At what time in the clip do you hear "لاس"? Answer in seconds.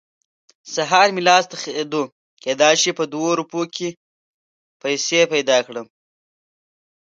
1.27-1.45